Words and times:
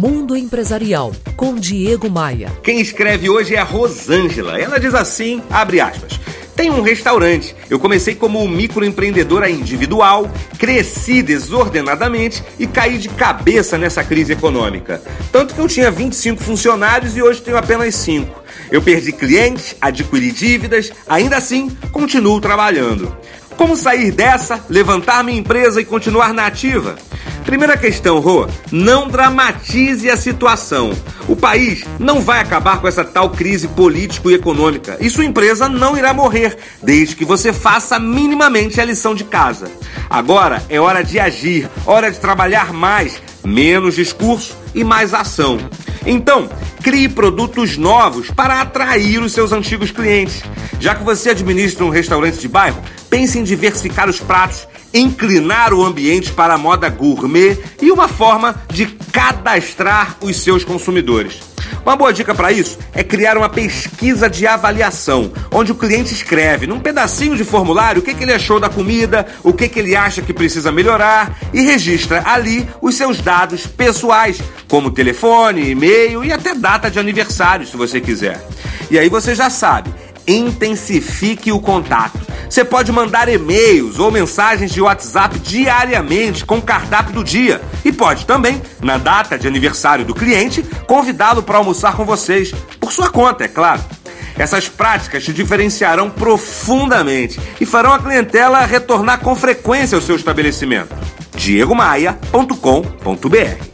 Mundo 0.00 0.36
Empresarial, 0.36 1.12
com 1.36 1.54
Diego 1.54 2.10
Maia. 2.10 2.50
Quem 2.62 2.80
escreve 2.80 3.28
hoje 3.28 3.54
é 3.54 3.58
a 3.58 3.64
Rosângela. 3.64 4.58
Ela 4.58 4.78
diz 4.78 4.94
assim, 4.94 5.42
abre 5.50 5.80
aspas. 5.80 6.20
Tem 6.56 6.70
um 6.70 6.82
restaurante. 6.82 7.54
Eu 7.68 7.78
comecei 7.78 8.14
como 8.14 8.46
microempreendedora 8.46 9.50
individual, 9.50 10.30
cresci 10.58 11.22
desordenadamente 11.22 12.42
e 12.58 12.66
caí 12.66 12.98
de 12.98 13.08
cabeça 13.08 13.76
nessa 13.76 14.04
crise 14.04 14.32
econômica. 14.32 15.02
Tanto 15.32 15.54
que 15.54 15.60
eu 15.60 15.68
tinha 15.68 15.90
25 15.90 16.42
funcionários 16.42 17.16
e 17.16 17.22
hoje 17.22 17.42
tenho 17.42 17.56
apenas 17.56 17.94
5. 17.96 18.42
Eu 18.70 18.80
perdi 18.80 19.12
clientes, 19.12 19.76
adquiri 19.80 20.30
dívidas, 20.30 20.92
ainda 21.08 21.36
assim 21.36 21.70
continuo 21.92 22.40
trabalhando. 22.40 23.14
Como 23.56 23.76
sair 23.76 24.10
dessa, 24.10 24.64
levantar 24.68 25.22
minha 25.22 25.38
empresa 25.38 25.80
e 25.80 25.84
continuar 25.84 26.32
na 26.32 26.46
ativa? 26.46 26.96
Primeira 27.44 27.76
questão, 27.76 28.20
Rô, 28.20 28.48
não 28.72 29.06
dramatize 29.06 30.10
a 30.10 30.16
situação. 30.16 30.92
O 31.28 31.36
país 31.36 31.84
não 31.98 32.20
vai 32.20 32.40
acabar 32.40 32.80
com 32.80 32.88
essa 32.88 33.04
tal 33.04 33.30
crise 33.30 33.68
político 33.68 34.30
e 34.30 34.34
econômica 34.34 34.96
e 34.98 35.10
sua 35.10 35.26
empresa 35.26 35.68
não 35.68 35.96
irá 35.96 36.14
morrer, 36.14 36.56
desde 36.82 37.14
que 37.14 37.24
você 37.24 37.52
faça 37.52 37.98
minimamente 37.98 38.80
a 38.80 38.84
lição 38.84 39.14
de 39.14 39.24
casa. 39.24 39.70
Agora 40.08 40.62
é 40.68 40.80
hora 40.80 41.02
de 41.02 41.20
agir, 41.20 41.68
hora 41.86 42.10
de 42.10 42.18
trabalhar 42.18 42.72
mais, 42.72 43.22
menos 43.44 43.94
discurso 43.94 44.56
e 44.74 44.82
mais 44.82 45.12
ação. 45.12 45.58
Então, 46.06 46.48
crie 46.82 47.08
produtos 47.08 47.76
novos 47.76 48.30
para 48.30 48.60
atrair 48.60 49.22
os 49.22 49.32
seus 49.32 49.52
antigos 49.52 49.90
clientes. 49.90 50.42
Já 50.80 50.94
que 50.94 51.04
você 51.04 51.30
administra 51.30 51.84
um 51.84 51.90
restaurante 51.90 52.38
de 52.38 52.48
bairro, 52.48 52.82
pense 53.08 53.38
em 53.38 53.44
diversificar 53.44 54.08
os 54.08 54.20
pratos 54.20 54.66
inclinar 54.94 55.74
o 55.74 55.84
ambiente 55.84 56.32
para 56.32 56.54
a 56.54 56.58
moda 56.58 56.88
gourmet 56.88 57.58
e 57.82 57.90
uma 57.90 58.06
forma 58.06 58.54
de 58.72 58.86
cadastrar 58.86 60.16
os 60.20 60.40
seus 60.40 60.64
consumidores. 60.64 61.40
Uma 61.84 61.96
boa 61.96 62.12
dica 62.12 62.34
para 62.34 62.50
isso 62.52 62.78
é 62.94 63.02
criar 63.02 63.36
uma 63.36 63.48
pesquisa 63.48 64.28
de 64.30 64.46
avaliação, 64.46 65.32
onde 65.50 65.72
o 65.72 65.74
cliente 65.74 66.14
escreve 66.14 66.66
num 66.66 66.80
pedacinho 66.80 67.36
de 67.36 67.44
formulário 67.44 68.00
o 68.00 68.04
que, 68.04 68.14
que 68.14 68.22
ele 68.22 68.32
achou 68.32 68.58
da 68.58 68.70
comida, 68.70 69.26
o 69.42 69.52
que, 69.52 69.68
que 69.68 69.80
ele 69.80 69.94
acha 69.94 70.22
que 70.22 70.32
precisa 70.32 70.72
melhorar 70.72 71.38
e 71.52 71.60
registra 71.60 72.22
ali 72.24 72.66
os 72.80 72.94
seus 72.94 73.20
dados 73.20 73.66
pessoais, 73.66 74.40
como 74.66 74.90
telefone, 74.90 75.70
e-mail 75.70 76.24
e 76.24 76.32
até 76.32 76.54
data 76.54 76.90
de 76.90 76.98
aniversário, 76.98 77.66
se 77.66 77.76
você 77.76 78.00
quiser. 78.00 78.42
E 78.90 78.98
aí 78.98 79.08
você 79.08 79.34
já 79.34 79.50
sabe, 79.50 79.92
intensifique 80.26 81.52
o 81.52 81.60
contato. 81.60 82.23
Você 82.48 82.64
pode 82.64 82.92
mandar 82.92 83.28
e-mails 83.28 83.98
ou 83.98 84.10
mensagens 84.10 84.70
de 84.70 84.80
WhatsApp 84.80 85.38
diariamente 85.38 86.44
com 86.44 86.58
o 86.58 86.62
cardápio 86.62 87.14
do 87.14 87.24
dia. 87.24 87.60
E 87.84 87.92
pode 87.92 88.26
também, 88.26 88.60
na 88.80 88.98
data 88.98 89.38
de 89.38 89.46
aniversário 89.46 90.04
do 90.04 90.14
cliente, 90.14 90.62
convidá-lo 90.86 91.42
para 91.42 91.58
almoçar 91.58 91.96
com 91.96 92.04
vocês, 92.04 92.52
por 92.80 92.92
sua 92.92 93.10
conta, 93.10 93.44
é 93.44 93.48
claro. 93.48 93.82
Essas 94.36 94.68
práticas 94.68 95.24
te 95.24 95.32
diferenciarão 95.32 96.10
profundamente 96.10 97.40
e 97.60 97.66
farão 97.66 97.92
a 97.92 97.98
clientela 97.98 98.66
retornar 98.66 99.20
com 99.20 99.34
frequência 99.36 99.96
ao 99.96 100.02
seu 100.02 100.16
estabelecimento. 100.16 100.94
diegomaia.com.br 101.36 103.64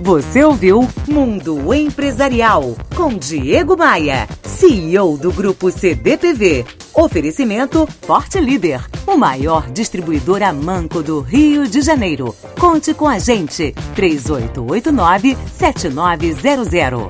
Você 0.00 0.44
ouviu 0.44 0.88
Mundo 1.06 1.72
Empresarial 1.72 2.76
com 2.96 3.14
Diego 3.14 3.76
Maia, 3.76 4.28
CEO 4.44 5.16
do 5.16 5.32
Grupo 5.32 5.70
CDPV. 5.70 6.66
Oferecimento 6.98 7.86
Forte 7.86 8.40
Líder, 8.40 8.80
o 9.06 9.16
maior 9.16 9.70
distribuidor 9.70 10.42
a 10.42 10.52
manco 10.52 11.00
do 11.00 11.20
Rio 11.20 11.64
de 11.64 11.80
Janeiro. 11.80 12.34
Conte 12.58 12.92
com 12.92 13.06
a 13.06 13.20
gente, 13.20 13.72
3889 13.94 15.38
7900. 15.56 17.08